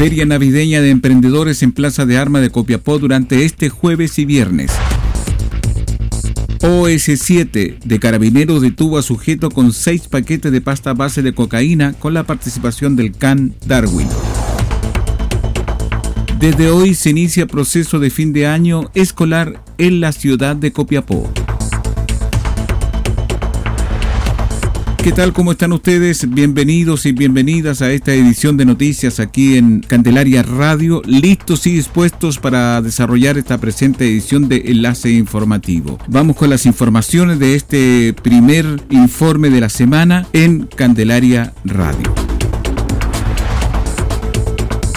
Feria 0.00 0.24
Navideña 0.24 0.80
de 0.80 0.88
Emprendedores 0.88 1.62
en 1.62 1.72
Plaza 1.72 2.06
de 2.06 2.16
Arma 2.16 2.40
de 2.40 2.48
Copiapó 2.48 2.98
durante 2.98 3.44
este 3.44 3.68
jueves 3.68 4.18
y 4.18 4.24
viernes. 4.24 4.72
OS7 6.60 7.80
de 7.80 8.00
Carabineros 8.00 8.62
detuvo 8.62 8.96
a 8.96 9.02
sujeto 9.02 9.50
con 9.50 9.74
seis 9.74 10.08
paquetes 10.08 10.52
de 10.52 10.62
pasta 10.62 10.94
base 10.94 11.20
de 11.20 11.34
cocaína 11.34 11.92
con 11.92 12.14
la 12.14 12.24
participación 12.24 12.96
del 12.96 13.12
CAN 13.12 13.54
Darwin. 13.66 14.08
Desde 16.38 16.70
hoy 16.70 16.94
se 16.94 17.10
inicia 17.10 17.46
proceso 17.46 17.98
de 17.98 18.08
fin 18.08 18.32
de 18.32 18.46
año 18.46 18.90
escolar 18.94 19.62
en 19.76 20.00
la 20.00 20.12
ciudad 20.12 20.56
de 20.56 20.72
Copiapó. 20.72 21.30
¿Qué 25.02 25.12
tal? 25.12 25.32
¿Cómo 25.32 25.52
están 25.52 25.72
ustedes? 25.72 26.28
Bienvenidos 26.28 27.06
y 27.06 27.12
bienvenidas 27.12 27.80
a 27.80 27.90
esta 27.90 28.12
edición 28.12 28.58
de 28.58 28.66
noticias 28.66 29.18
aquí 29.18 29.56
en 29.56 29.80
Candelaria 29.80 30.42
Radio, 30.42 31.00
listos 31.06 31.66
y 31.66 31.72
dispuestos 31.72 32.38
para 32.38 32.82
desarrollar 32.82 33.38
esta 33.38 33.56
presente 33.56 34.04
edición 34.04 34.50
de 34.50 34.62
Enlace 34.66 35.10
Informativo. 35.10 35.98
Vamos 36.06 36.36
con 36.36 36.50
las 36.50 36.66
informaciones 36.66 37.38
de 37.38 37.54
este 37.54 38.14
primer 38.22 38.66
informe 38.90 39.48
de 39.48 39.60
la 39.62 39.70
semana 39.70 40.26
en 40.34 40.66
Candelaria 40.66 41.54
Radio. 41.64 42.29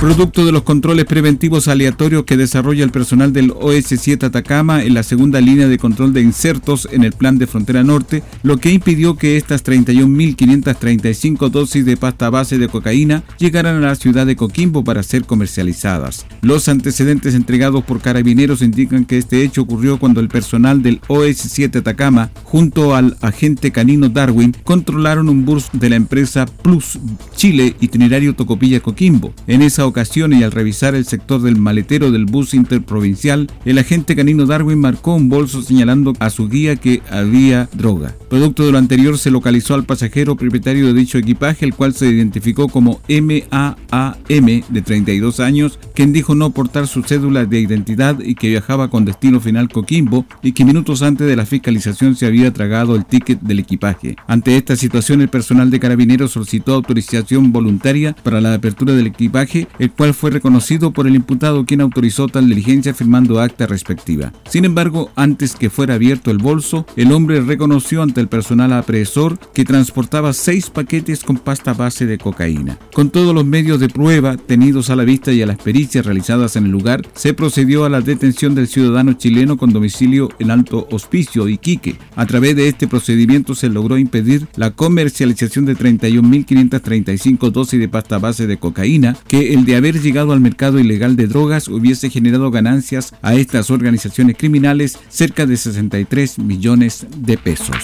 Producto 0.03 0.45
de 0.45 0.51
los 0.51 0.63
controles 0.63 1.05
preventivos 1.05 1.69
aleatorios 1.69 2.25
que 2.25 2.35
desarrolla 2.35 2.83
el 2.83 2.91
personal 2.91 3.31
del 3.31 3.51
OS7 3.51 4.25
Atacama 4.25 4.83
en 4.83 4.95
la 4.95 5.01
segunda 5.01 5.39
línea 5.39 5.69
de 5.69 5.77
control 5.77 6.11
de 6.11 6.19
insertos 6.19 6.89
en 6.91 7.05
el 7.05 7.13
plan 7.13 7.37
de 7.37 7.47
frontera 7.47 7.85
norte, 7.85 8.21
lo 8.43 8.57
que 8.57 8.73
impidió 8.73 9.15
que 9.15 9.37
estas 9.37 9.63
31.535 9.63 11.49
dosis 11.49 11.85
de 11.85 11.95
pasta 11.95 12.29
base 12.29 12.57
de 12.57 12.67
cocaína 12.67 13.23
llegaran 13.37 13.77
a 13.77 13.87
la 13.87 13.95
ciudad 13.95 14.25
de 14.25 14.35
Coquimbo 14.35 14.83
para 14.83 15.03
ser 15.03 15.23
comercializadas. 15.23 16.25
Los 16.41 16.67
antecedentes 16.67 17.33
entregados 17.33 17.85
por 17.85 18.01
carabineros 18.01 18.61
indican 18.61 19.05
que 19.05 19.17
este 19.17 19.41
hecho 19.41 19.61
ocurrió 19.61 19.99
cuando 19.99 20.19
el 20.19 20.27
personal 20.27 20.83
del 20.83 20.99
OS7 21.07 21.77
Atacama, 21.77 22.29
junto 22.43 22.93
al 22.93 23.15
agente 23.21 23.71
canino 23.71 24.09
Darwin, 24.09 24.53
controlaron 24.65 25.29
un 25.29 25.45
bus 25.45 25.69
de 25.71 25.89
la 25.89 25.95
empresa 25.95 26.45
Plus 26.45 26.99
Chile 27.37 27.77
Itinerario 27.79 28.35
Tocopilla 28.35 28.81
Coquimbo. 28.81 29.33
En 29.47 29.61
esa 29.61 29.92
y 29.95 30.43
al 30.43 30.51
revisar 30.51 30.95
el 30.95 31.05
sector 31.05 31.41
del 31.41 31.55
maletero 31.55 32.11
del 32.11 32.25
bus 32.25 32.53
interprovincial, 32.53 33.49
el 33.63 33.77
agente 33.77 34.15
canino 34.15 34.45
Darwin 34.45 34.79
marcó 34.79 35.15
un 35.15 35.29
bolso 35.29 35.61
señalando 35.61 36.13
a 36.19 36.29
su 36.29 36.49
guía 36.49 36.75
que 36.75 37.01
había 37.09 37.69
droga. 37.73 38.15
Producto 38.29 38.65
de 38.65 38.71
lo 38.71 38.77
anterior 38.77 39.17
se 39.17 39.31
localizó 39.31 39.75
al 39.75 39.85
pasajero 39.85 40.35
propietario 40.35 40.87
de 40.87 40.93
dicho 40.93 41.17
equipaje, 41.17 41.65
el 41.65 41.75
cual 41.75 41.93
se 41.93 42.07
identificó 42.07 42.67
como 42.67 43.01
MAAM 43.07 44.63
de 44.69 44.81
32 44.81 45.39
años, 45.39 45.79
quien 45.93 46.11
dijo 46.11 46.33
no 46.33 46.49
portar 46.49 46.87
su 46.87 47.03
cédula 47.03 47.45
de 47.45 47.59
identidad 47.59 48.19
y 48.19 48.35
que 48.35 48.49
viajaba 48.49 48.89
con 48.89 49.05
destino 49.05 49.39
final 49.39 49.69
Coquimbo 49.69 50.25
y 50.41 50.53
que 50.53 50.65
minutos 50.65 51.01
antes 51.01 51.27
de 51.27 51.35
la 51.35 51.45
fiscalización 51.45 52.15
se 52.15 52.25
había 52.25 52.51
tragado 52.51 52.95
el 52.95 53.05
ticket 53.05 53.39
del 53.41 53.59
equipaje. 53.59 54.15
Ante 54.27 54.57
esta 54.57 54.75
situación 54.75 55.21
el 55.21 55.29
personal 55.29 55.69
de 55.69 55.79
carabineros 55.79 56.31
solicitó 56.31 56.73
autorización 56.73 57.51
voluntaria 57.51 58.15
para 58.23 58.41
la 58.41 58.53
apertura 58.53 58.93
del 58.93 59.07
equipaje 59.07 59.67
el 59.83 59.91
cual 59.91 60.13
fue 60.13 60.31
reconocido 60.31 60.91
por 60.91 61.07
el 61.07 61.15
imputado 61.15 61.65
quien 61.65 61.81
autorizó 61.81 62.27
tal 62.27 62.47
diligencia 62.47 62.93
firmando 62.93 63.41
acta 63.41 63.67
respectiva. 63.67 64.31
Sin 64.49 64.63
embargo, 64.63 65.11
antes 65.17 65.55
que 65.55 65.69
fuera 65.69 65.95
abierto 65.95 66.31
el 66.31 66.37
bolso, 66.37 66.85
el 66.95 67.11
hombre 67.11 67.41
reconoció 67.41 68.01
ante 68.01 68.21
el 68.21 68.29
personal 68.29 68.71
apresor 68.71 69.37
que 69.53 69.65
transportaba 69.65 70.31
seis 70.31 70.69
paquetes 70.69 71.23
con 71.23 71.37
pasta 71.37 71.73
base 71.73 72.05
de 72.05 72.17
cocaína. 72.17 72.77
Con 72.93 73.09
todos 73.09 73.35
los 73.35 73.45
medios 73.45 73.81
de 73.81 73.89
prueba 73.89 74.37
tenidos 74.37 74.89
a 74.89 74.95
la 74.95 75.03
vista 75.03 75.33
y 75.33 75.41
a 75.41 75.45
las 75.45 75.57
pericias 75.57 76.05
realizadas 76.05 76.55
en 76.55 76.65
el 76.65 76.71
lugar, 76.71 77.01
se 77.13 77.33
procedió 77.33 77.83
a 77.83 77.89
la 77.89 77.99
detención 77.99 78.55
del 78.55 78.69
ciudadano 78.69 79.13
chileno 79.13 79.57
con 79.57 79.73
domicilio 79.73 80.29
en 80.39 80.51
Alto 80.51 80.87
Hospicio, 80.91 81.49
Iquique. 81.49 81.97
A 82.15 82.25
través 82.25 82.55
de 82.55 82.69
este 82.69 82.87
procedimiento 82.87 83.53
se 83.53 83.67
logró 83.67 83.97
impedir 83.97 84.47
la 84.55 84.71
comercialización 84.71 85.65
de 85.65 85.75
31.535 85.75 87.51
dosis 87.51 87.81
de 87.81 87.89
pasta 87.89 88.17
base 88.17 88.47
de 88.47 88.55
cocaína 88.55 89.17
que 89.27 89.53
el 89.53 89.65
de 89.73 89.77
haber 89.77 89.99
llegado 89.99 90.33
al 90.33 90.39
mercado 90.39 90.77
ilegal 90.77 91.15
de 91.15 91.25
drogas 91.25 91.67
hubiese 91.67 92.11
generado 92.11 92.51
ganancias 92.51 93.11
a 93.23 93.33
estas 93.33 93.71
organizaciones 93.71 94.37
criminales 94.37 94.99
cerca 95.09 95.47
de 95.47 95.57
63 95.57 96.37
millones 96.37 97.07
de 97.17 97.39
pesos. 97.39 97.77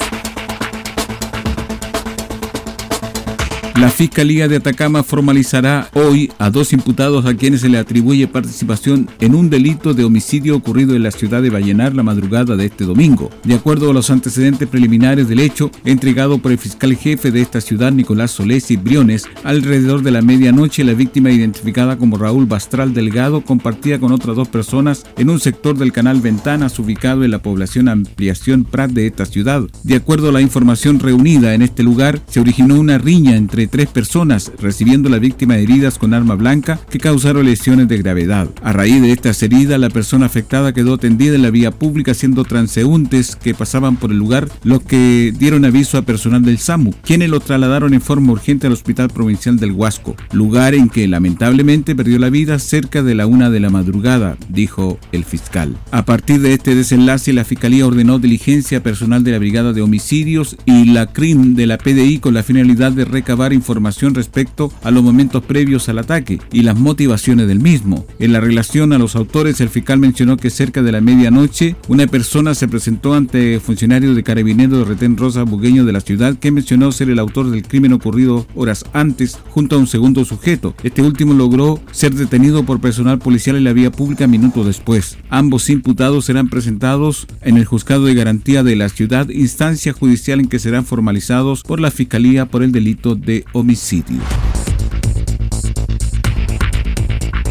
La 3.75 3.89
Fiscalía 3.89 4.47
de 4.47 4.57
Atacama 4.57 5.03
formalizará 5.03 5.89
hoy 5.93 6.31
a 6.37 6.49
dos 6.49 6.73
imputados 6.73 7.25
a 7.25 7.33
quienes 7.33 7.61
se 7.61 7.69
le 7.69 7.77
atribuye 7.77 8.27
participación 8.27 9.09
en 9.19 9.35
un 9.35 9.49
delito 9.49 9.93
de 9.93 10.03
homicidio 10.03 10.55
ocurrido 10.55 10.95
en 10.95 11.03
la 11.03 11.11
ciudad 11.11 11.41
de 11.41 11.49
Vallenar 11.49 11.95
la 11.95 12.03
madrugada 12.03 12.55
de 12.55 12.65
este 12.65 12.83
domingo. 12.83 13.29
De 13.43 13.53
acuerdo 13.53 13.89
a 13.89 13.93
los 13.93 14.09
antecedentes 14.09 14.67
preliminares 14.67 15.29
del 15.29 15.39
hecho, 15.39 15.71
entregado 15.85 16.39
por 16.39 16.51
el 16.51 16.57
fiscal 16.57 16.95
jefe 16.95 17.31
de 17.31 17.41
esta 17.41 17.61
ciudad, 17.61 17.91
Nicolás 17.91 18.31
Solés 18.31 18.69
y 18.71 18.77
Briones, 18.77 19.27
alrededor 19.43 20.03
de 20.03 20.11
la 20.11 20.21
medianoche 20.21 20.83
la 20.83 20.93
víctima 20.93 21.31
identificada 21.31 21.97
como 21.97 22.17
Raúl 22.17 22.45
Bastral 22.45 22.93
Delgado 22.93 23.41
compartía 23.41 23.99
con 23.99 24.11
otras 24.11 24.35
dos 24.35 24.47
personas 24.47 25.05
en 25.17 25.29
un 25.29 25.39
sector 25.39 25.77
del 25.77 25.91
canal 25.91 26.21
Ventanas 26.21 26.79
ubicado 26.79 27.23
en 27.23 27.31
la 27.31 27.41
población 27.41 27.87
Ampliación 27.87 28.65
Prat 28.65 28.91
de 28.91 29.07
esta 29.07 29.25
ciudad. 29.25 29.63
De 29.83 29.95
acuerdo 29.95 30.29
a 30.29 30.33
la 30.33 30.41
información 30.41 30.99
reunida 30.99 31.53
en 31.53 31.61
este 31.61 31.83
lugar, 31.83 32.19
se 32.27 32.39
originó 32.39 32.79
una 32.79 32.97
riña 32.97 33.35
entre 33.35 33.58
tres 33.67 33.87
personas, 33.87 34.51
recibiendo 34.59 35.09
la 35.09 35.19
víctima 35.19 35.57
heridas 35.57 35.97
con 35.97 36.13
arma 36.13 36.35
blanca 36.35 36.79
que 36.89 36.99
causaron 36.99 37.45
lesiones 37.45 37.87
de 37.87 37.97
gravedad. 37.97 38.49
A 38.63 38.73
raíz 38.73 39.01
de 39.01 39.11
estas 39.11 39.41
heridas, 39.43 39.79
la 39.79 39.89
persona 39.89 40.25
afectada 40.25 40.73
quedó 40.73 40.97
tendida 40.97 41.35
en 41.35 41.41
la 41.41 41.51
vía 41.51 41.71
pública 41.71 42.13
siendo 42.13 42.43
transeúntes 42.43 43.35
que 43.35 43.53
pasaban 43.53 43.97
por 43.97 44.11
el 44.11 44.17
lugar 44.17 44.49
los 44.63 44.81
que 44.81 45.33
dieron 45.37 45.65
aviso 45.65 45.97
a 45.97 46.03
personal 46.03 46.43
del 46.43 46.59
SAMU, 46.59 46.93
quienes 47.03 47.29
lo 47.29 47.39
trasladaron 47.39 47.93
en 47.93 48.01
forma 48.01 48.31
urgente 48.31 48.67
al 48.67 48.73
Hospital 48.73 49.09
Provincial 49.09 49.57
del 49.57 49.71
Huasco, 49.71 50.15
lugar 50.31 50.73
en 50.73 50.89
que 50.89 51.07
lamentablemente 51.07 51.95
perdió 51.95 52.19
la 52.19 52.29
vida 52.29 52.59
cerca 52.59 53.03
de 53.03 53.15
la 53.15 53.27
una 53.27 53.49
de 53.49 53.59
la 53.59 53.69
madrugada, 53.69 54.37
dijo 54.49 54.99
el 55.11 55.23
fiscal. 55.23 55.77
A 55.91 56.05
partir 56.05 56.41
de 56.41 56.53
este 56.53 56.75
desenlace, 56.75 57.33
la 57.33 57.45
Fiscalía 57.45 57.87
ordenó 57.87 58.19
diligencia 58.19 58.83
personal 58.83 59.23
de 59.23 59.31
la 59.31 59.39
Brigada 59.39 59.73
de 59.73 59.81
Homicidios 59.81 60.57
y 60.65 60.85
la 60.85 61.07
CRIM 61.07 61.55
de 61.55 61.67
la 61.67 61.77
PDI 61.77 62.19
con 62.19 62.33
la 62.33 62.43
finalidad 62.43 62.91
de 62.91 63.05
recabar 63.05 63.48
información 63.53 64.15
respecto 64.15 64.71
a 64.83 64.91
los 64.91 65.03
momentos 65.03 65.43
previos 65.43 65.89
al 65.89 65.99
ataque 65.99 66.39
y 66.51 66.63
las 66.63 66.77
motivaciones 66.77 67.47
del 67.47 67.59
mismo. 67.59 68.05
En 68.19 68.33
la 68.33 68.39
relación 68.39 68.93
a 68.93 68.97
los 68.97 69.15
autores, 69.15 69.61
el 69.61 69.69
fiscal 69.69 69.99
mencionó 69.99 70.37
que 70.37 70.49
cerca 70.49 70.81
de 70.81 70.91
la 70.91 71.01
medianoche 71.01 71.75
una 71.87 72.07
persona 72.07 72.55
se 72.55 72.67
presentó 72.67 73.13
ante 73.13 73.59
funcionarios 73.59 74.15
de 74.15 74.23
carabineros 74.23 74.79
de 74.79 74.85
Retén 74.85 75.17
Rosa 75.17 75.43
Bugueño 75.43 75.85
de 75.85 75.93
la 75.93 76.01
ciudad 76.01 76.37
que 76.37 76.51
mencionó 76.51 76.91
ser 76.91 77.09
el 77.09 77.19
autor 77.19 77.49
del 77.49 77.63
crimen 77.63 77.93
ocurrido 77.93 78.45
horas 78.55 78.85
antes 78.93 79.37
junto 79.49 79.75
a 79.75 79.79
un 79.79 79.87
segundo 79.87 80.25
sujeto. 80.25 80.75
Este 80.83 81.01
último 81.01 81.33
logró 81.33 81.79
ser 81.91 82.13
detenido 82.13 82.63
por 82.63 82.79
personal 82.79 83.19
policial 83.19 83.55
en 83.55 83.63
la 83.63 83.73
vía 83.73 83.91
pública 83.91 84.27
minutos 84.27 84.65
después. 84.65 85.17
Ambos 85.29 85.69
imputados 85.69 86.25
serán 86.25 86.49
presentados 86.49 87.27
en 87.41 87.57
el 87.57 87.65
juzgado 87.65 88.05
de 88.05 88.13
garantía 88.13 88.63
de 88.63 88.75
la 88.75 88.89
ciudad, 88.89 89.29
instancia 89.29 89.93
judicial 89.93 90.39
en 90.39 90.47
que 90.47 90.59
serán 90.59 90.85
formalizados 90.85 91.63
por 91.63 91.79
la 91.79 91.91
Fiscalía 91.91 92.45
por 92.45 92.63
el 92.63 92.71
delito 92.71 93.15
de 93.15 93.38
homicidio. 93.53 94.21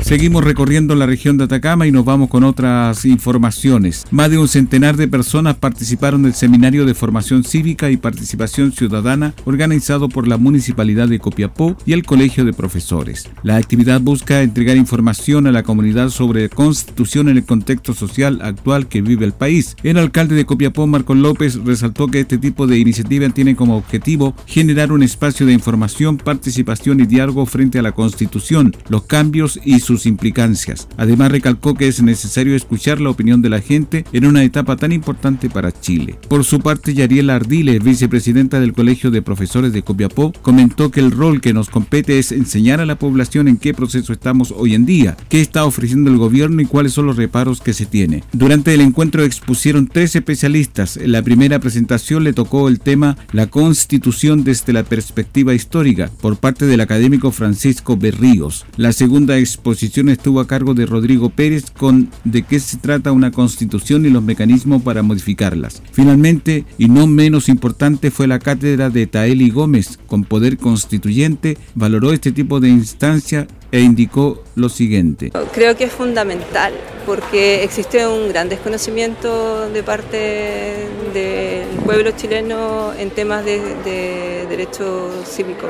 Seguimos 0.09 0.43
recorriendo 0.43 0.95
la 0.95 1.05
región 1.05 1.37
de 1.37 1.45
Atacama 1.45 1.87
y 1.87 1.93
nos 1.93 2.03
vamos 2.03 2.31
con 2.31 2.43
otras 2.43 3.05
informaciones. 3.05 4.07
Más 4.11 4.31
de 4.31 4.39
un 4.39 4.49
centenar 4.49 4.97
de 4.97 5.07
personas 5.07 5.57
participaron 5.57 6.23
del 6.23 6.33
seminario 6.33 6.87
de 6.87 6.95
formación 6.95 7.45
cívica 7.45 7.91
y 7.91 7.99
participación 7.99 8.73
ciudadana 8.73 9.35
organizado 9.45 10.09
por 10.09 10.27
la 10.27 10.39
Municipalidad 10.39 11.09
de 11.09 11.19
Copiapó 11.19 11.77
y 11.85 11.93
el 11.93 12.07
Colegio 12.07 12.47
de 12.47 12.55
Profesores. 12.55 13.29
La 13.43 13.57
actividad 13.57 14.01
busca 14.01 14.41
entregar 14.41 14.79
información 14.79 15.47
a 15.47 15.53
la 15.53 15.63
comunidad 15.63 16.09
sobre 16.09 16.49
constitución 16.49 17.29
en 17.29 17.37
el 17.37 17.45
contexto 17.45 17.93
social 17.93 18.39
actual 18.41 18.89
que 18.89 19.03
vive 19.03 19.27
el 19.27 19.35
país. 19.35 19.77
El 19.83 19.99
alcalde 19.99 20.37
de 20.37 20.47
Copiapó, 20.47 20.87
Marcos 20.87 21.19
López, 21.19 21.57
resaltó 21.67 22.07
que 22.07 22.21
este 22.21 22.39
tipo 22.39 22.67
de 22.67 22.79
iniciativa 22.79 23.29
tiene 23.29 23.55
como 23.55 23.77
objetivo 23.77 24.35
generar 24.47 24.91
un 24.91 25.03
espacio 25.03 25.45
de 25.45 25.53
información, 25.53 26.17
participación 26.17 27.01
y 27.01 27.05
diálogo 27.05 27.45
frente 27.45 27.79
a 27.79 27.83
la 27.83 27.93
constitución, 27.93 28.75
los 28.89 29.03
cambios 29.03 29.61
y 29.67 29.81
sus 29.81 29.98
implicancias. 30.07 30.89
Además 30.97 31.33
recalcó 31.33 31.75
que 31.75 31.89
es 31.89 32.03
necesario 32.03 32.55
escuchar 32.55 33.01
la 33.01 33.11
opinión 33.11 33.43
de 33.43 33.51
la 33.51 33.61
gente 33.61 34.05
en 34.13 34.27
una 34.27 34.45
etapa 34.45 34.77
tan 34.77 34.93
importante 34.93 35.51
para 35.51 35.73
Chile. 35.73 36.19
Por 36.29 36.45
su 36.45 36.61
parte, 36.61 36.95
Yariela 36.95 37.37
Ardile, 37.37 37.79
vicepresidenta 37.79 38.61
del 38.61 38.73
Colegio 38.73 39.11
de 39.11 39.23
Profesores 39.23 39.73
de 39.73 39.83
Copiapó, 39.83 40.33
comentó 40.43 40.91
que 40.91 41.01
el 41.01 41.11
rol 41.11 41.41
que 41.41 41.55
nos 41.55 41.71
compete 41.71 42.19
es 42.19 42.33
enseñar 42.33 42.81
a 42.81 42.87
la 42.87 42.99
población 42.99 43.49
en 43.49 43.57
qué 43.57 43.75
proceso 43.75 44.13
estamos 44.13 44.53
hoy 44.57 44.75
en 44.75 44.87
día, 44.87 45.17
qué 45.29 45.41
está 45.41 45.65
ofreciendo 45.65 46.11
el 46.11 46.19
gobierno 46.19 46.63
y 46.63 46.67
cuáles 46.67 46.93
son 46.93 47.07
los 47.07 47.17
reparos 47.17 47.61
que 47.61 47.73
se 47.73 47.87
tiene. 47.87 48.23
Durante 48.33 48.75
el 48.75 48.81
encuentro 48.81 49.23
expusieron 49.25 49.87
tres 49.87 50.15
especialistas. 50.17 50.97
En 50.97 51.13
la 51.13 51.23
primera 51.23 51.59
presentación 51.59 52.25
le 52.25 52.33
tocó 52.33 52.69
el 52.69 52.81
tema 52.81 53.17
La 53.33 53.47
Constitución 53.47 54.45
desde 54.45 54.73
la 54.73 54.85
perspectiva 54.85 55.55
histórica 55.55 56.11
por 56.21 56.37
parte 56.37 56.67
del 56.67 56.81
académico 56.81 57.31
Francisco 57.31 57.97
Berríos. 57.97 58.67
La 58.77 58.93
segunda 58.93 59.39
exposición 59.39 59.88
estuvo 59.89 60.41
a 60.41 60.47
cargo 60.47 60.75
de 60.75 60.87
Rodrigo 60.87 61.31
Pérez 61.31 61.71
con 61.71 62.11
de 62.25 62.43
qué 62.43 62.61
se 62.61 62.77
trata 62.77 63.13
una 63.13 63.33
constitución 63.33 64.07
y 64.07 64.11
los 64.11 64.23
mecanismos 64.23 64.83
para 64.83 65.03
modificarlas. 65.03 65.83
Finalmente, 65.93 66.65
y 66.79 66.89
no 66.89 67.07
menos 67.07 67.49
importante, 67.49 68.11
fue 68.11 68.27
la 68.27 68.39
cátedra 68.39 68.91
de 68.91 69.07
Taeli 69.07 69.51
Gómez, 69.51 69.99
con 70.07 70.25
poder 70.25 70.59
constituyente, 70.59 71.59
valoró 71.75 72.13
este 72.13 72.33
tipo 72.33 72.61
de 72.61 72.69
instancia 72.69 73.47
e 73.73 73.81
indicó 73.81 74.45
lo 74.55 74.69
siguiente. 74.69 75.33
Creo 75.53 75.77
que 75.77 75.85
es 75.85 75.93
fundamental 75.93 76.73
porque 77.05 77.65
existe 77.65 78.07
un 78.07 78.29
gran 78.29 78.49
desconocimiento 78.49 79.69
de 79.71 79.83
parte 79.83 80.87
del 81.13 81.69
pueblo 81.85 82.13
chileno 82.13 82.93
en 82.95 83.11
temas 83.11 83.45
de, 83.45 83.61
de 83.85 84.47
derecho 84.49 85.11
cívico 85.27 85.67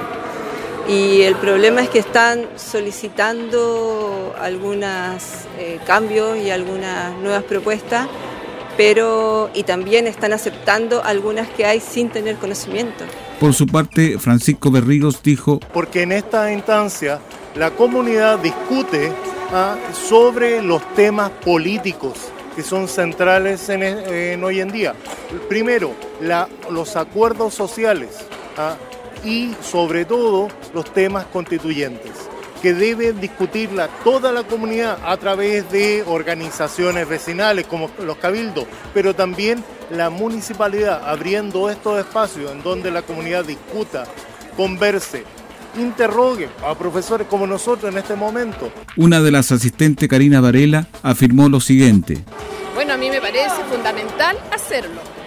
y 0.89 1.21
el 1.21 1.37
problema 1.37 1.83
es 1.83 1.91
que 1.91 1.99
están 1.99 2.47
solicitando 2.57 4.35
algunos 4.41 5.23
eh, 5.59 5.79
cambios 5.87 6.39
y 6.39 6.51
algunas 6.51 7.15
nuevas 7.19 7.45
propuestas, 7.45 8.09
pero 8.79 9.51
y 9.53 9.65
también 9.65 10.07
están 10.07 10.33
aceptando 10.33 11.05
algunas 11.05 11.47
que 11.51 11.67
hay 11.67 11.81
sin 11.81 12.09
tener 12.09 12.37
conocimiento. 12.37 13.05
Por 13.39 13.53
su 13.53 13.67
parte, 13.67 14.19
Francisco 14.19 14.71
Berrigos 14.71 15.23
dijo, 15.23 15.61
porque 15.75 16.03
en 16.03 16.13
esta 16.13 16.51
instancia 16.51 17.21
la 17.55 17.71
comunidad 17.71 18.39
discute 18.39 19.13
ah, 19.53 19.77
sobre 19.93 20.63
los 20.63 20.83
temas 20.95 21.31
políticos 21.31 22.15
que 22.57 22.63
son 22.63 22.89
centrales 22.89 23.69
en, 23.69 24.43
hoy 24.43 24.61
en 24.61 24.73
día. 24.73 24.95
Primero, 25.49 25.93
los 26.71 26.97
acuerdos 26.97 27.55
sociales. 27.55 28.09
Ah, 28.57 28.77
y 29.25 29.55
sobre 29.63 30.05
todo 30.05 30.49
los 30.75 30.93
temas 30.93 31.27
constituyentes 31.27 32.13
que 32.63 32.75
debe 32.75 33.13
discutirla 33.13 33.89
toda 34.05 34.33
la 34.33 34.43
comunidad 34.43 34.99
a 35.05 35.17
través 35.17 35.71
de 35.71 36.03
organizaciones 36.07 37.09
vecinales 37.09 37.67
como 37.67 37.91
los 38.05 38.17
cabildos, 38.17 38.67
pero 38.93 39.15
también 39.15 39.63
la 39.91 40.11
municipalidad 40.11 41.09
abriendo 41.09 41.71
estos 41.71 42.01
espacios 42.01 42.51
en 42.51 42.63
donde 42.63 42.91
la 42.91 43.03
comunidad 43.03 43.45
discuta, 43.45 44.05
converse, 44.57 45.25
interrogue 45.79 46.49
a 46.67 46.77
profesores 46.77 47.27
como 47.29 47.47
nosotros 47.47 47.93
en 47.93 47.99
este 47.99 48.17
momento. 48.17 48.73
Una 48.97 49.21
de 49.21 49.31
las 49.31 49.53
asistentes, 49.53 50.09
Karina 50.09 50.41
Varela, 50.41 50.89
afirmó 51.03 51.49
lo 51.49 51.61
siguiente. 51.61 52.25
Bueno, 52.75 52.95
a 52.95 52.97
mí 52.97 53.11
me 53.11 53.21
parece 53.21 53.63
fundamental 53.71 54.37
hacerlo 54.53 55.18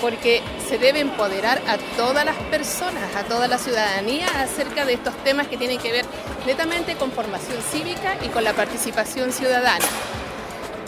porque 0.00 0.42
se 0.68 0.78
debe 0.78 1.00
empoderar 1.00 1.60
a 1.66 1.78
todas 1.96 2.24
las 2.24 2.36
personas, 2.50 3.14
a 3.16 3.24
toda 3.24 3.48
la 3.48 3.58
ciudadanía 3.58 4.26
acerca 4.40 4.84
de 4.84 4.94
estos 4.94 5.14
temas 5.24 5.48
que 5.48 5.56
tienen 5.56 5.78
que 5.78 5.92
ver 5.92 6.04
netamente 6.46 6.94
con 6.94 7.10
formación 7.12 7.58
cívica 7.70 8.16
y 8.24 8.28
con 8.28 8.44
la 8.44 8.52
participación 8.52 9.32
ciudadana. 9.32 9.84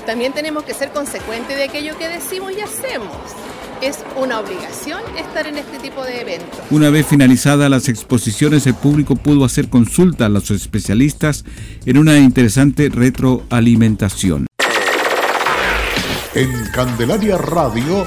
También 0.07 0.33
tenemos 0.33 0.65
que 0.65 0.75
ser 0.75 0.91
consecuentes 0.91 1.57
de 1.57 1.65
aquello 1.65 1.97
que 1.99 2.09
decimos 2.09 2.53
y 2.53 2.61
hacemos. 2.61 3.15
Es 3.81 3.99
una 4.17 4.41
obligación 4.41 5.01
estar 5.17 5.47
en 5.47 5.57
este 5.57 5.79
tipo 5.79 6.05
de 6.05 6.21
eventos. 6.21 6.61
Una 6.71 6.91
vez 6.91 7.07
finalizadas 7.07 7.71
las 7.71 7.89
exposiciones, 7.89 8.67
el 8.67 8.75
público 8.75 9.17
pudo 9.17 9.45
hacer 9.45 9.69
consulta 9.69 10.27
a 10.27 10.29
los 10.29 10.51
especialistas 10.51 11.45
en 11.87 11.97
una 11.97 12.19
interesante 12.19 12.91
retroalimentación. 12.91 14.47
En 16.35 16.67
Candelaria 16.73 17.39
Radio 17.39 18.07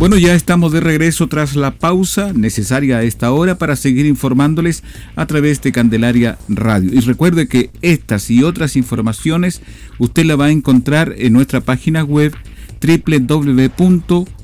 Bueno, 0.00 0.16
ya 0.16 0.34
estamos 0.34 0.72
de 0.72 0.80
regreso 0.80 1.26
tras 1.26 1.54
la 1.54 1.72
pausa 1.72 2.32
necesaria 2.32 2.96
a 2.96 3.02
esta 3.02 3.32
hora 3.32 3.58
para 3.58 3.76
seguir 3.76 4.06
informándoles 4.06 4.82
a 5.14 5.26
través 5.26 5.60
de 5.60 5.72
Candelaria 5.72 6.38
Radio. 6.48 6.90
Y 6.94 7.00
recuerde 7.00 7.48
que 7.48 7.68
estas 7.82 8.30
y 8.30 8.42
otras 8.42 8.76
informaciones 8.76 9.60
usted 9.98 10.24
la 10.24 10.36
va 10.36 10.46
a 10.46 10.52
encontrar 10.52 11.14
en 11.18 11.34
nuestra 11.34 11.60
página 11.60 12.02
web 12.02 12.34
www 12.80 14.39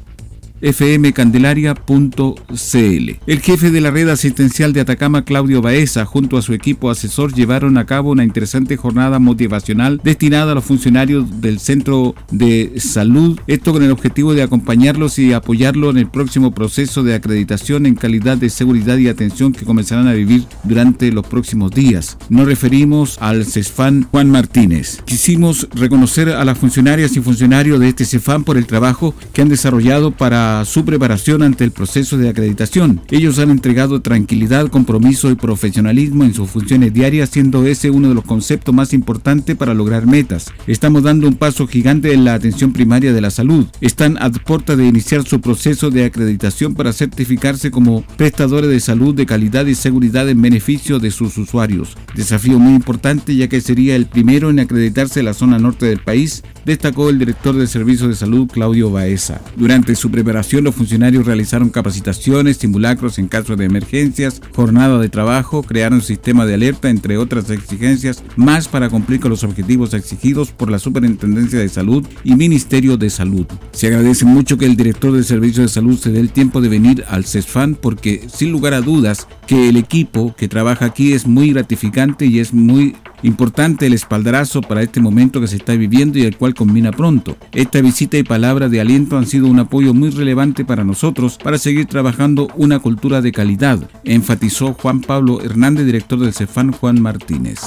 fmcandelaria.cl. 0.73 3.11
El 3.26 3.40
jefe 3.40 3.70
de 3.70 3.80
la 3.80 3.90
red 3.90 4.08
asistencial 4.08 4.73
de 4.73 4.80
Atacama, 4.80 5.25
Claudio 5.25 5.62
Baeza, 5.62 6.04
junto 6.04 6.37
a 6.37 6.42
su 6.42 6.52
equipo 6.52 6.90
asesor, 6.90 7.35
llevaron 7.35 7.78
a 7.78 7.87
cabo 7.87 8.11
una 8.11 8.25
interesante 8.25 8.76
jornada 8.76 9.18
motivacional 9.18 10.00
destinada 10.02 10.52
a 10.52 10.54
los 10.54 10.64
funcionarios 10.64 11.40
del 11.40 11.58
Centro 11.58 12.14
de 12.30 12.75
Salud, 12.78 13.38
esto 13.46 13.73
con 13.73 13.82
el 13.82 13.90
objetivo 13.90 14.35
de 14.35 14.42
acompañarlos 14.42 15.18
y 15.18 15.32
apoyarlos 15.32 15.90
en 15.90 15.99
el 15.99 16.08
próximo 16.08 16.52
proceso 16.52 17.02
de 17.02 17.14
acreditación 17.14 17.87
en 17.87 17.94
calidad 17.94 18.37
de 18.37 18.50
seguridad 18.50 18.96
y 18.99 19.08
atención 19.08 19.52
que 19.52 19.64
comenzarán 19.64 20.08
a 20.08 20.12
vivir 20.12 20.44
durante 20.64 21.11
los 21.12 21.26
próximos 21.26 21.70
días. 21.70 22.18
Nos 22.28 22.46
referimos 22.46 23.18
al 23.20 23.44
CESFAN 23.44 24.08
Juan 24.11 24.30
Martínez. 24.30 25.02
Quisimos 25.04 25.68
reconocer 25.75 26.30
a 26.30 26.44
las 26.44 26.58
funcionarias 26.58 27.16
y 27.16 27.20
funcionarios 27.20 27.80
de 27.80 27.88
este 27.88 28.04
CEFAN 28.04 28.44
por 28.44 28.56
el 28.56 28.66
trabajo 28.66 29.14
que 29.32 29.42
han 29.42 29.49
desarrollado 29.49 30.11
para 30.11 30.55
su 30.64 30.84
preparación 30.84 31.42
ante 31.42 31.64
el 31.64 31.72
proceso 31.72 32.16
de 32.16 32.28
acreditación. 32.28 33.00
Ellos 33.10 33.38
han 33.38 33.50
entregado 33.50 34.00
tranquilidad, 34.00 34.68
compromiso 34.68 35.30
y 35.30 35.34
profesionalismo 35.34 36.25
en 36.25 36.34
sus 36.34 36.48
funciones 36.48 36.94
diarias, 36.94 37.30
siendo 37.30 37.66
ese 37.66 37.90
uno 37.90 38.08
de 38.08 38.14
los 38.14 38.25
conceptos 38.25 38.75
más 38.75 38.92
importantes 38.92 39.56
para 39.56 39.75
lograr 39.75 40.06
metas. 40.06 40.52
Estamos 40.66 41.02
dando 41.02 41.26
un 41.26 41.34
paso 41.34 41.66
gigante 41.66 42.12
en 42.12 42.25
la 42.25 42.34
atención 42.34 42.72
primaria 42.72 43.12
de 43.12 43.20
la 43.20 43.30
salud. 43.30 43.66
Están 43.80 44.16
a 44.20 44.30
puerta 44.30 44.76
de 44.76 44.86
iniciar 44.86 45.25
su 45.25 45.40
proceso 45.40 45.90
de 45.90 46.04
acreditación 46.04 46.75
para 46.75 46.92
certificarse 46.92 47.70
como 47.70 48.02
prestadores 48.16 48.70
de 48.70 48.80
salud 48.80 49.14
de 49.14 49.26
calidad 49.26 49.66
y 49.66 49.75
seguridad 49.75 50.28
en 50.28 50.40
beneficio 50.40 50.98
de 50.98 51.10
sus 51.10 51.36
usuarios. 51.38 51.96
Desafío 52.14 52.58
muy 52.58 52.75
importante 52.75 53.34
ya 53.34 53.48
que 53.48 53.60
sería 53.60 53.96
el 53.96 54.06
primero 54.06 54.50
en 54.50 54.60
acreditarse 54.60 55.20
en 55.20 55.26
la 55.26 55.34
zona 55.34 55.58
norte 55.58 55.86
del 55.86 55.98
país, 55.98 56.44
destacó 56.64 57.10
el 57.10 57.18
director 57.18 57.56
del 57.56 57.68
Servicio 57.68 58.08
de 58.08 58.14
Salud 58.14 58.48
Claudio 58.48 58.90
Baeza. 58.90 59.40
Durante 59.56 59.94
su 59.94 60.10
preparación 60.10 60.35
los 60.62 60.74
funcionarios 60.74 61.26
realizaron 61.26 61.70
capacitaciones, 61.70 62.58
simulacros 62.58 63.18
en 63.18 63.28
caso 63.28 63.56
de 63.56 63.64
emergencias, 63.64 64.40
jornada 64.54 64.98
de 64.98 65.08
trabajo, 65.08 65.62
crearon 65.62 66.02
sistema 66.02 66.46
de 66.46 66.54
alerta, 66.54 66.90
entre 66.90 67.18
otras 67.18 67.50
exigencias 67.50 68.22
más 68.36 68.68
para 68.68 68.88
cumplir 68.88 69.20
con 69.20 69.30
los 69.30 69.44
objetivos 69.44 69.94
exigidos 69.94 70.52
por 70.52 70.70
la 70.70 70.78
Superintendencia 70.78 71.58
de 71.58 71.68
Salud 71.68 72.06
y 72.24 72.34
Ministerio 72.34 72.96
de 72.96 73.10
Salud. 73.10 73.46
Se 73.72 73.88
agradece 73.88 74.24
mucho 74.24 74.58
que 74.58 74.66
el 74.66 74.76
director 74.76 75.12
del 75.12 75.24
Servicio 75.24 75.62
de 75.62 75.68
Salud 75.68 75.98
se 75.98 76.10
dé 76.10 76.20
el 76.20 76.30
tiempo 76.30 76.60
de 76.60 76.68
venir 76.68 77.04
al 77.08 77.24
CESFAN 77.24 77.74
porque 77.74 78.26
sin 78.28 78.52
lugar 78.52 78.74
a 78.74 78.80
dudas 78.80 79.26
que 79.46 79.68
el 79.68 79.76
equipo 79.76 80.34
que 80.36 80.48
trabaja 80.48 80.86
aquí 80.86 81.12
es 81.12 81.26
muy 81.26 81.52
gratificante 81.52 82.26
y 82.26 82.40
es 82.40 82.52
muy 82.52 82.96
importante 83.23 83.87
el 83.87 83.92
espaldarazo 83.92 84.61
para 84.61 84.82
este 84.82 85.00
momento 85.00 85.40
que 85.40 85.46
se 85.46 85.56
está 85.56 85.75
viviendo 85.75 86.18
y 86.18 86.23
el 86.23 86.37
cual 86.37 86.54
combina 86.54 86.92
pronto. 86.92 87.37
Esta 87.52 87.80
visita 87.80 88.18
y 88.18 88.23
palabra 88.23 88.68
de 88.68 88.80
aliento 88.80 89.18
han 89.18 89.26
sido 89.26 89.46
un 89.46 89.58
apoyo 89.58 89.94
muy 89.94 90.11
relevante 90.11 90.64
para 90.64 90.85
nosotros 90.85 91.38
para 91.42 91.58
seguir 91.58 91.87
trabajando 91.87 92.49
una 92.56 92.78
cultura 92.78 93.20
de 93.20 93.32
calidad, 93.32 93.78
enfatizó 94.04 94.75
Juan 94.75 95.00
Pablo 95.00 95.40
Hernández, 95.42 95.87
director 95.87 96.18
del 96.18 96.32
CEFAN 96.32 96.73
Juan 96.73 97.00
Martínez. 97.00 97.61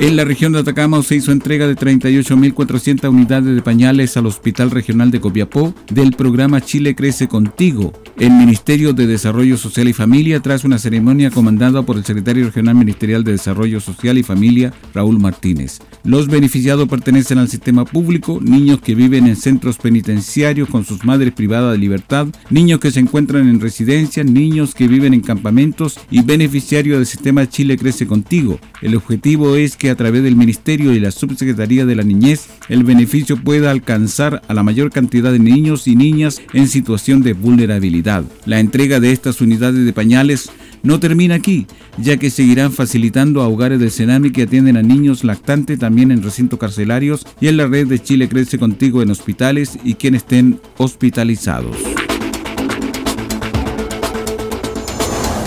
En 0.00 0.16
la 0.16 0.24
región 0.24 0.52
de 0.52 0.60
Atacama 0.60 1.02
se 1.02 1.16
hizo 1.16 1.30
entrega 1.30 1.66
de 1.66 1.76
38.400 1.76 3.10
unidades 3.10 3.54
de 3.54 3.60
pañales 3.60 4.16
al 4.16 4.24
Hospital 4.24 4.70
Regional 4.70 5.10
de 5.10 5.20
Copiapó 5.20 5.74
del 5.90 6.12
programa 6.12 6.62
Chile 6.62 6.94
Crece 6.94 7.28
Contigo, 7.28 7.92
el 8.20 8.32
Ministerio 8.32 8.92
de 8.92 9.06
Desarrollo 9.06 9.56
Social 9.56 9.88
y 9.88 9.94
Familia, 9.94 10.40
tras 10.40 10.64
una 10.64 10.78
ceremonia 10.78 11.30
comandada 11.30 11.82
por 11.82 11.96
el 11.96 12.04
secretario 12.04 12.44
regional 12.44 12.74
ministerial 12.74 13.24
de 13.24 13.32
Desarrollo 13.32 13.80
Social 13.80 14.18
y 14.18 14.22
Familia, 14.22 14.74
Raúl 14.92 15.18
Martínez. 15.18 15.78
Los 16.04 16.28
beneficiados 16.28 16.86
pertenecen 16.86 17.38
al 17.38 17.48
sistema 17.48 17.86
público, 17.86 18.38
niños 18.42 18.82
que 18.82 18.94
viven 18.94 19.26
en 19.26 19.36
centros 19.36 19.78
penitenciarios 19.78 20.68
con 20.68 20.84
sus 20.84 21.02
madres 21.02 21.32
privadas 21.32 21.72
de 21.72 21.78
libertad, 21.78 22.26
niños 22.50 22.78
que 22.78 22.90
se 22.90 23.00
encuentran 23.00 23.48
en 23.48 23.58
residencias, 23.58 24.26
niños 24.26 24.74
que 24.74 24.86
viven 24.86 25.14
en 25.14 25.22
campamentos 25.22 25.98
y 26.10 26.20
beneficiarios 26.20 26.98
del 26.98 27.06
sistema 27.06 27.48
Chile 27.48 27.78
Crece 27.78 28.06
Contigo. 28.06 28.60
El 28.82 28.96
objetivo 28.96 29.56
es 29.56 29.76
que 29.76 29.88
a 29.88 29.96
través 29.96 30.22
del 30.22 30.36
Ministerio 30.36 30.92
y 30.92 31.00
la 31.00 31.10
Subsecretaría 31.10 31.86
de 31.86 31.96
la 31.96 32.02
Niñez 32.02 32.50
el 32.68 32.84
beneficio 32.84 33.38
pueda 33.42 33.70
alcanzar 33.70 34.42
a 34.46 34.52
la 34.52 34.62
mayor 34.62 34.90
cantidad 34.90 35.32
de 35.32 35.38
niños 35.38 35.88
y 35.88 35.96
niñas 35.96 36.42
en 36.52 36.68
situación 36.68 37.22
de 37.22 37.32
vulnerabilidad. 37.32 38.09
La 38.46 38.58
entrega 38.58 38.98
de 38.98 39.12
estas 39.12 39.40
unidades 39.40 39.84
de 39.84 39.92
pañales 39.92 40.50
no 40.82 40.98
termina 40.98 41.34
aquí, 41.36 41.66
ya 41.98 42.16
que 42.16 42.30
seguirán 42.30 42.72
facilitando 42.72 43.42
a 43.42 43.48
hogares 43.48 43.78
del 43.78 43.90
Senami 43.90 44.30
que 44.30 44.42
atienden 44.42 44.76
a 44.76 44.82
niños 44.82 45.24
lactantes 45.24 45.78
también 45.78 46.10
en 46.10 46.22
recintos 46.22 46.58
carcelarios 46.58 47.26
y 47.40 47.48
en 47.48 47.56
la 47.56 47.66
red 47.66 47.86
de 47.86 47.98
Chile 47.98 48.28
Crece 48.28 48.58
Contigo 48.58 49.02
en 49.02 49.10
hospitales 49.10 49.78
y 49.84 49.94
quienes 49.94 50.22
estén 50.22 50.60
hospitalizados. 50.78 51.76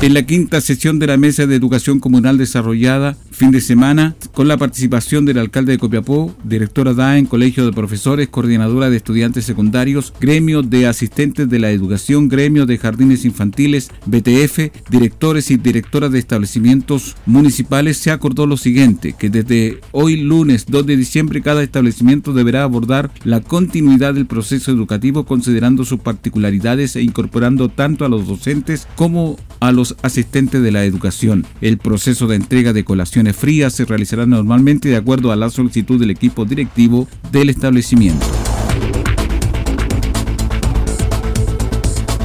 En 0.03 0.13
la 0.13 0.23
quinta 0.23 0.59
sesión 0.59 0.99
de 0.99 1.07
la 1.07 1.15
Mesa 1.15 1.47
de 1.47 1.55
Educación 1.55 2.01
Comunal 2.01 2.37
desarrollada 2.37 3.15
fin 3.31 3.51
de 3.51 3.61
semana 3.61 4.15
con 4.33 4.49
la 4.49 4.57
participación 4.57 5.25
del 5.25 5.37
alcalde 5.37 5.71
de 5.71 5.77
Copiapó, 5.77 6.35
directora 6.43 6.93
DAEN, 6.93 7.25
Colegio 7.25 7.65
de 7.65 7.71
Profesores, 7.71 8.27
coordinadora 8.27 8.89
de 8.89 8.97
estudiantes 8.97 9.45
secundarios, 9.45 10.13
gremio 10.19 10.61
de 10.61 10.87
asistentes 10.87 11.49
de 11.49 11.59
la 11.59 11.71
educación, 11.71 12.27
gremio 12.27 12.65
de 12.65 12.77
jardines 12.77 13.23
infantiles, 13.23 13.91
BTF, 14.05 14.89
directores 14.89 15.49
y 15.51 15.55
directoras 15.55 16.11
de 16.11 16.19
establecimientos 16.19 17.15
municipales, 17.25 17.97
se 17.97 18.11
acordó 18.11 18.45
lo 18.45 18.57
siguiente, 18.57 19.15
que 19.17 19.29
desde 19.29 19.79
hoy 19.93 20.17
lunes 20.17 20.65
2 20.67 20.85
de 20.85 20.97
diciembre 20.97 21.41
cada 21.41 21.63
establecimiento 21.63 22.33
deberá 22.33 22.63
abordar 22.63 23.09
la 23.23 23.39
continuidad 23.39 24.13
del 24.13 24.25
proceso 24.25 24.69
educativo 24.69 25.25
considerando 25.25 25.85
sus 25.85 26.01
particularidades 26.01 26.97
e 26.97 27.01
incorporando 27.01 27.69
tanto 27.69 28.03
a 28.03 28.09
los 28.09 28.27
docentes 28.27 28.85
como 28.95 29.37
a 29.59 29.71
los 29.71 29.92
asistentes 30.01 30.61
de 30.61 30.71
la 30.71 30.85
educación. 30.85 31.45
El 31.61 31.77
proceso 31.77 32.27
de 32.27 32.35
entrega 32.35 32.73
de 32.73 32.83
colaciones 32.83 33.35
frías 33.35 33.73
se 33.73 33.85
realizará 33.85 34.25
normalmente 34.25 34.89
de 34.89 34.97
acuerdo 34.97 35.31
a 35.31 35.35
la 35.35 35.49
solicitud 35.49 35.99
del 35.99 36.11
equipo 36.11 36.45
directivo 36.45 37.07
del 37.31 37.49
establecimiento. 37.49 38.25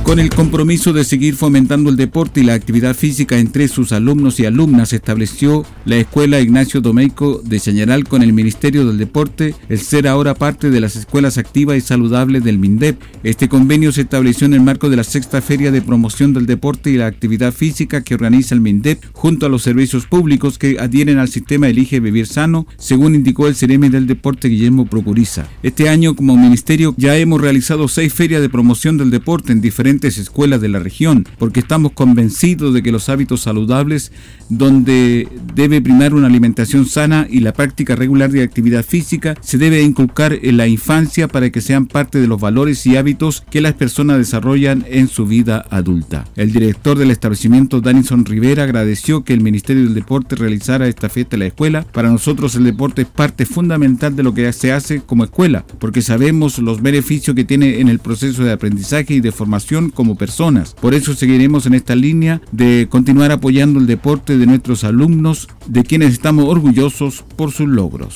Con 0.08 0.20
el 0.20 0.30
compromiso 0.30 0.94
de 0.94 1.04
seguir 1.04 1.34
fomentando 1.34 1.90
el 1.90 1.96
deporte 1.96 2.40
y 2.40 2.42
la 2.42 2.54
actividad 2.54 2.96
física 2.96 3.38
entre 3.38 3.68
sus 3.68 3.92
alumnos 3.92 4.40
y 4.40 4.46
alumnas, 4.46 4.94
estableció 4.94 5.66
la 5.84 5.96
Escuela 5.96 6.40
Ignacio 6.40 6.80
Domeico 6.80 7.42
de 7.44 7.60
Chañaral 7.60 8.04
con 8.04 8.22
el 8.22 8.32
Ministerio 8.32 8.86
del 8.86 8.96
Deporte 8.96 9.54
el 9.68 9.78
ser 9.78 10.08
ahora 10.08 10.34
parte 10.34 10.70
de 10.70 10.80
las 10.80 10.96
escuelas 10.96 11.36
activas 11.36 11.76
y 11.76 11.82
saludables 11.82 12.42
del 12.42 12.58
MINDEP. 12.58 12.98
Este 13.22 13.50
convenio 13.50 13.92
se 13.92 14.00
estableció 14.00 14.46
en 14.46 14.54
el 14.54 14.62
marco 14.62 14.88
de 14.88 14.96
la 14.96 15.04
sexta 15.04 15.42
Feria 15.42 15.70
de 15.70 15.82
Promoción 15.82 16.32
del 16.32 16.46
Deporte 16.46 16.88
y 16.88 16.96
la 16.96 17.04
Actividad 17.04 17.52
Física 17.52 18.02
que 18.02 18.14
organiza 18.14 18.54
el 18.54 18.62
MINDEP 18.62 19.04
junto 19.12 19.44
a 19.44 19.50
los 19.50 19.60
servicios 19.60 20.06
públicos 20.06 20.56
que 20.56 20.78
adhieren 20.80 21.18
al 21.18 21.28
sistema 21.28 21.68
Elige 21.68 22.00
Vivir 22.00 22.26
Sano, 22.26 22.66
según 22.78 23.14
indicó 23.14 23.46
el 23.46 23.56
Cereme 23.56 23.90
del 23.90 24.06
Deporte 24.06 24.48
Guillermo 24.48 24.86
Procuriza. 24.86 25.46
Este 25.62 25.90
año, 25.90 26.16
como 26.16 26.38
ministerio, 26.38 26.94
ya 26.96 27.14
hemos 27.18 27.42
realizado 27.42 27.88
seis 27.88 28.14
ferias 28.14 28.40
de 28.40 28.48
promoción 28.48 28.96
del 28.96 29.10
deporte 29.10 29.52
en 29.52 29.60
diferentes 29.60 29.97
escuelas 30.06 30.60
de 30.60 30.68
la 30.68 30.78
región, 30.78 31.26
porque 31.38 31.60
estamos 31.60 31.92
convencidos 31.92 32.72
de 32.72 32.82
que 32.82 32.92
los 32.92 33.08
hábitos 33.08 33.40
saludables, 33.40 34.12
donde 34.48 35.28
debe 35.54 35.82
primar 35.82 36.14
una 36.14 36.28
alimentación 36.28 36.86
sana 36.86 37.26
y 37.28 37.40
la 37.40 37.52
práctica 37.52 37.96
regular 37.96 38.30
de 38.30 38.42
actividad 38.42 38.84
física, 38.84 39.34
se 39.40 39.58
debe 39.58 39.82
inculcar 39.82 40.38
en 40.40 40.56
la 40.56 40.68
infancia 40.68 41.28
para 41.28 41.50
que 41.50 41.60
sean 41.60 41.86
parte 41.86 42.20
de 42.20 42.28
los 42.28 42.40
valores 42.40 42.86
y 42.86 42.96
hábitos 42.96 43.42
que 43.50 43.60
las 43.60 43.74
personas 43.74 44.18
desarrollan 44.18 44.84
en 44.88 45.08
su 45.08 45.26
vida 45.26 45.64
adulta. 45.70 46.24
El 46.36 46.52
director 46.52 46.96
del 46.96 47.10
establecimiento, 47.10 47.80
Danison 47.80 48.24
Rivera, 48.24 48.64
agradeció 48.64 49.24
que 49.24 49.34
el 49.34 49.40
Ministerio 49.40 49.84
del 49.84 49.94
Deporte 49.94 50.36
realizara 50.36 50.86
esta 50.86 51.08
fiesta 51.08 51.36
en 51.36 51.40
la 51.40 51.46
escuela. 51.46 51.82
Para 51.82 52.10
nosotros 52.10 52.54
el 52.54 52.64
deporte 52.64 53.02
es 53.02 53.08
parte 53.08 53.46
fundamental 53.46 54.14
de 54.14 54.22
lo 54.22 54.34
que 54.34 54.52
se 54.52 54.72
hace 54.72 55.00
como 55.00 55.24
escuela, 55.24 55.64
porque 55.78 56.02
sabemos 56.02 56.58
los 56.58 56.82
beneficios 56.82 57.34
que 57.34 57.44
tiene 57.44 57.80
en 57.80 57.88
el 57.88 57.98
proceso 57.98 58.44
de 58.44 58.52
aprendizaje 58.52 59.14
y 59.14 59.20
de 59.20 59.32
formación 59.32 59.87
como 59.90 60.16
personas. 60.16 60.74
Por 60.80 60.94
eso 60.94 61.14
seguiremos 61.14 61.66
en 61.66 61.74
esta 61.74 61.94
línea 61.94 62.40
de 62.52 62.86
continuar 62.90 63.32
apoyando 63.32 63.78
el 63.78 63.86
deporte 63.86 64.38
de 64.38 64.46
nuestros 64.46 64.84
alumnos, 64.84 65.48
de 65.66 65.84
quienes 65.84 66.12
estamos 66.12 66.46
orgullosos 66.46 67.24
por 67.36 67.52
sus 67.52 67.68
logros 67.68 68.14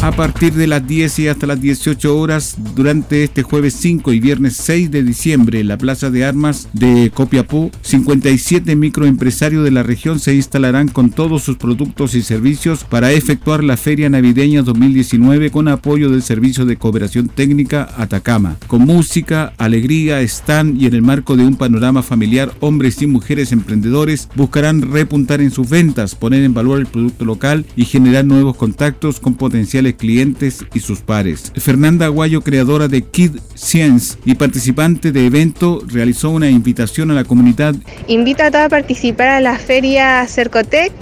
a 0.00 0.12
partir 0.12 0.54
de 0.54 0.66
las 0.66 0.86
10 0.86 1.18
y 1.18 1.28
hasta 1.28 1.46
las 1.46 1.60
18 1.60 2.16
horas 2.16 2.56
durante 2.74 3.24
este 3.24 3.42
jueves 3.42 3.74
5 3.74 4.12
y 4.12 4.20
viernes 4.20 4.56
6 4.56 4.90
de 4.90 5.02
diciembre 5.02 5.60
en 5.60 5.68
la 5.68 5.76
Plaza 5.76 6.10
de 6.10 6.24
Armas 6.24 6.68
de 6.72 7.10
Copiapó. 7.12 7.70
57 7.82 8.76
microempresarios 8.76 9.64
de 9.64 9.70
la 9.72 9.82
región 9.82 10.20
se 10.20 10.34
instalarán 10.34 10.88
con 10.88 11.10
todos 11.10 11.42
sus 11.42 11.56
productos 11.56 12.14
y 12.14 12.22
servicios 12.22 12.84
para 12.84 13.12
efectuar 13.12 13.64
la 13.64 13.76
Feria 13.76 14.08
Navideña 14.08 14.62
2019 14.62 15.50
con 15.50 15.68
apoyo 15.68 16.10
del 16.10 16.22
Servicio 16.22 16.64
de 16.64 16.76
Cooperación 16.76 17.28
Técnica 17.28 17.88
Atacama. 17.96 18.56
Con 18.68 18.82
música, 18.82 19.52
alegría, 19.58 20.20
stand 20.22 20.80
y 20.80 20.86
en 20.86 20.94
el 20.94 21.02
marco 21.02 21.36
de 21.36 21.44
un 21.44 21.56
panorama 21.56 22.02
familiar, 22.02 22.52
hombres 22.60 23.02
y 23.02 23.06
mujeres 23.06 23.50
emprendedores 23.50 24.28
buscarán 24.36 24.92
repuntar 24.92 25.40
en 25.40 25.50
sus 25.50 25.68
ventas, 25.68 26.14
poner 26.14 26.44
en 26.44 26.54
valor 26.54 26.78
el 26.78 26.86
producto 26.86 27.24
local 27.24 27.66
y 27.76 27.84
generar 27.84 28.24
nuevos 28.24 28.56
contactos 28.56 29.18
con 29.18 29.34
potenciales 29.34 29.87
clientes 29.94 30.64
y 30.74 30.80
sus 30.80 31.00
pares. 31.00 31.52
Fernanda 31.56 32.06
Aguayo, 32.06 32.40
creadora 32.40 32.88
de 32.88 33.02
Kid 33.02 33.38
Science 33.54 34.18
y 34.24 34.34
participante 34.34 35.12
de 35.12 35.26
evento, 35.26 35.82
realizó 35.86 36.30
una 36.30 36.48
invitación 36.48 37.10
a 37.10 37.14
la 37.14 37.24
comunidad. 37.24 37.74
Invita 38.06 38.46
a 38.46 38.50
todos 38.50 38.64
a 38.64 38.68
participar 38.68 39.28
a 39.28 39.40
la 39.40 39.58
feria 39.58 40.26
Cercotec 40.26 40.92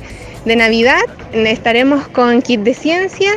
de 0.44 0.56
Navidad. 0.56 1.00
Estaremos 1.32 2.08
con 2.08 2.42
Kit 2.42 2.60
de 2.60 2.74
Ciencia 2.74 3.32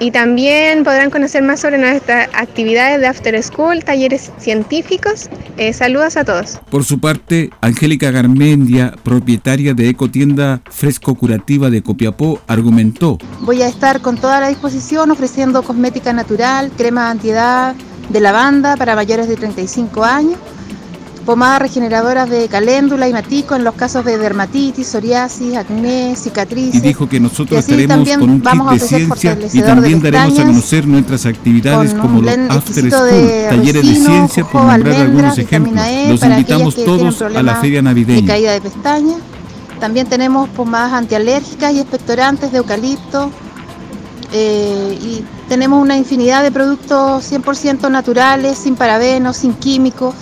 Y 0.00 0.12
también 0.12 0.84
podrán 0.84 1.10
conocer 1.10 1.42
más 1.42 1.60
sobre 1.60 1.78
nuestras 1.78 2.28
actividades 2.32 3.00
de 3.00 3.06
After 3.08 3.42
School, 3.42 3.82
talleres 3.84 4.30
científicos. 4.38 5.28
Eh, 5.56 5.72
saludos 5.72 6.16
a 6.16 6.24
todos. 6.24 6.60
Por 6.70 6.84
su 6.84 7.00
parte, 7.00 7.50
Angélica 7.60 8.10
Garmendia, 8.12 8.94
propietaria 9.02 9.74
de 9.74 9.88
Ecotienda 9.88 10.60
Fresco 10.70 11.16
Curativa 11.16 11.68
de 11.68 11.82
Copiapó, 11.82 12.40
argumentó. 12.46 13.18
Voy 13.40 13.62
a 13.62 13.68
estar 13.68 14.00
con 14.00 14.16
toda 14.18 14.38
la 14.40 14.48
disposición 14.48 15.10
ofreciendo 15.10 15.62
cosmética 15.62 16.12
natural, 16.12 16.70
crema 16.76 17.10
antiedad 17.10 17.74
de 18.08 18.20
lavanda 18.20 18.76
para 18.76 18.94
mayores 18.94 19.28
de 19.28 19.36
35 19.36 20.04
años 20.04 20.38
pomadas 21.28 21.60
regeneradoras 21.60 22.30
de 22.30 22.48
caléndula 22.48 23.06
y 23.06 23.12
matico 23.12 23.54
en 23.54 23.62
los 23.62 23.74
casos 23.74 24.02
de 24.02 24.16
dermatitis, 24.16 24.86
psoriasis, 24.88 25.58
acné, 25.58 26.16
cicatrices. 26.16 26.76
Y 26.76 26.80
dijo 26.80 27.06
que 27.06 27.20
nosotros 27.20 27.60
estaremos 27.60 28.08
con 28.08 28.30
un 28.30 28.40
kit 28.40 28.62
de 28.70 28.78
ciencia 28.78 29.38
y 29.52 29.60
también 29.60 30.00
daremos 30.00 30.38
a 30.38 30.44
conocer 30.44 30.86
nuestras 30.86 31.26
actividades 31.26 31.92
como 31.92 32.22
los 32.22 32.32
After 32.32 32.90
School, 32.90 33.50
talleres 33.50 33.86
de 33.86 33.94
ciencia, 33.94 34.44
por 34.44 34.62
nombrar 34.62 35.02
algunos 35.02 35.36
ejemplos. 35.36 35.84
E 35.86 36.08
los 36.08 36.22
invitamos 36.22 36.74
todos 36.74 37.20
a 37.20 37.42
la 37.42 37.56
feria 37.56 37.82
navideña. 37.82 38.22
De 38.22 38.26
caída 38.26 38.52
de 38.52 38.62
pestañas. 38.62 39.18
También 39.80 40.06
tenemos 40.06 40.48
pomadas 40.48 40.94
antialérgicas 40.94 41.74
y 41.74 41.80
expectorantes 41.80 42.52
de 42.52 42.56
eucalipto. 42.56 43.30
Eh, 44.32 44.98
y 45.02 45.24
tenemos 45.46 45.82
una 45.82 45.98
infinidad 45.98 46.42
de 46.42 46.50
productos 46.50 47.30
100% 47.30 47.90
naturales, 47.90 48.56
sin 48.56 48.76
parabenos, 48.76 49.36
sin 49.36 49.52
químicos. 49.52 50.14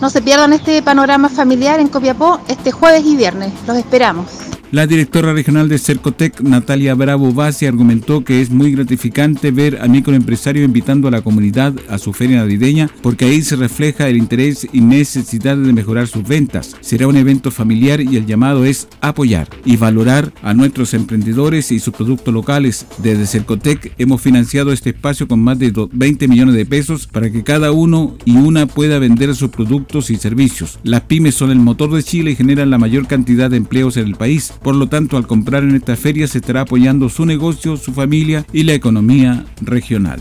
No 0.00 0.08
se 0.08 0.22
pierdan 0.22 0.52
este 0.54 0.82
panorama 0.82 1.28
familiar 1.28 1.78
en 1.78 1.88
Copiapó 1.88 2.40
este 2.48 2.72
jueves 2.72 3.04
y 3.04 3.16
viernes. 3.16 3.52
Los 3.66 3.76
esperamos. 3.76 4.49
La 4.72 4.86
directora 4.86 5.32
regional 5.32 5.68
de 5.68 5.78
Cercotec, 5.78 6.42
Natalia 6.42 6.94
Bravo 6.94 7.32
Basi, 7.32 7.66
argumentó 7.66 8.22
que 8.22 8.40
es 8.40 8.50
muy 8.50 8.70
gratificante 8.70 9.50
ver 9.50 9.82
a 9.82 9.88
microempresarios 9.88 10.64
invitando 10.64 11.08
a 11.08 11.10
la 11.10 11.22
comunidad 11.22 11.74
a 11.88 11.98
su 11.98 12.12
feria 12.12 12.36
navideña 12.36 12.88
porque 13.02 13.24
ahí 13.24 13.42
se 13.42 13.56
refleja 13.56 14.08
el 14.08 14.16
interés 14.16 14.68
y 14.72 14.80
necesidad 14.80 15.56
de 15.56 15.72
mejorar 15.72 16.06
sus 16.06 16.22
ventas. 16.22 16.76
Será 16.82 17.08
un 17.08 17.16
evento 17.16 17.50
familiar 17.50 18.00
y 18.00 18.16
el 18.16 18.26
llamado 18.26 18.64
es 18.64 18.86
apoyar 19.00 19.48
y 19.64 19.76
valorar 19.76 20.32
a 20.40 20.54
nuestros 20.54 20.94
emprendedores 20.94 21.72
y 21.72 21.80
sus 21.80 21.92
productos 21.92 22.32
locales. 22.32 22.86
Desde 22.98 23.26
Cercotec 23.26 23.92
hemos 23.98 24.20
financiado 24.20 24.70
este 24.70 24.90
espacio 24.90 25.26
con 25.26 25.40
más 25.40 25.58
de 25.58 25.72
20 25.90 26.28
millones 26.28 26.54
de 26.54 26.64
pesos 26.64 27.08
para 27.08 27.28
que 27.32 27.42
cada 27.42 27.72
uno 27.72 28.16
y 28.24 28.36
una 28.36 28.66
pueda 28.66 29.00
vender 29.00 29.34
sus 29.34 29.50
productos 29.50 30.10
y 30.10 30.16
servicios. 30.16 30.78
Las 30.84 31.00
pymes 31.00 31.34
son 31.34 31.50
el 31.50 31.58
motor 31.58 31.92
de 31.92 32.04
Chile 32.04 32.30
y 32.30 32.36
generan 32.36 32.70
la 32.70 32.78
mayor 32.78 33.08
cantidad 33.08 33.50
de 33.50 33.56
empleos 33.56 33.96
en 33.96 34.06
el 34.06 34.14
país. 34.14 34.52
Por 34.62 34.74
lo 34.74 34.88
tanto, 34.88 35.16
al 35.16 35.26
comprar 35.26 35.62
en 35.62 35.74
esta 35.74 35.96
feria 35.96 36.26
se 36.26 36.38
estará 36.38 36.62
apoyando 36.62 37.08
su 37.08 37.24
negocio, 37.26 37.76
su 37.76 37.92
familia 37.92 38.44
y 38.52 38.64
la 38.64 38.74
economía 38.74 39.44
regional. 39.60 40.20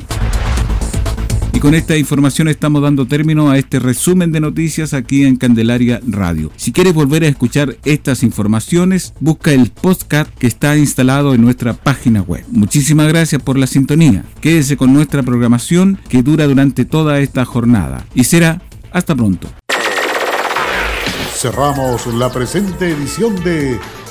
Y 1.52 1.60
con 1.60 1.74
esta 1.74 1.98
información 1.98 2.48
estamos 2.48 2.82
dando 2.82 3.06
término 3.06 3.50
a 3.50 3.58
este 3.58 3.80
resumen 3.80 4.32
de 4.32 4.40
noticias 4.40 4.94
aquí 4.94 5.26
en 5.26 5.36
Candelaria 5.36 6.00
Radio. 6.08 6.52
Si 6.56 6.72
quieres 6.72 6.94
volver 6.94 7.24
a 7.24 7.28
escuchar 7.28 7.76
estas 7.84 8.24
informaciones, 8.24 9.14
busca 9.20 9.52
el 9.52 9.72
podcast 9.72 10.34
que 10.38 10.48
está 10.48 10.78
instalado 10.78 11.34
en 11.34 11.42
nuestra 11.42 11.74
página 11.74 12.22
web. 12.22 12.46
Muchísimas 12.50 13.08
gracias 13.10 13.42
por 13.42 13.58
la 13.58 13.68
sintonía. 13.68 14.24
Quédese 14.42 14.78
con 14.78 14.94
nuestra 14.94 15.24
programación 15.24 16.00
que 16.08 16.24
dura 16.24 16.46
durante 16.46 16.86
toda 16.86 17.20
esta 17.20 17.44
jornada. 17.46 18.06
Y 18.14 18.24
será 18.24 18.62
hasta 18.92 19.16
pronto. 19.16 19.50
Cerramos 21.34 22.06
la 22.08 22.32
presente 22.32 22.90
edición 22.92 23.36
de 23.44 23.80